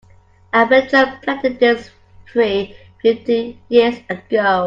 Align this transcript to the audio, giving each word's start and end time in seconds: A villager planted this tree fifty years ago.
A 0.51 0.65
villager 0.65 1.19
planted 1.21 1.59
this 1.59 1.91
tree 2.25 2.75
fifty 3.03 3.59
years 3.69 3.99
ago. 4.09 4.59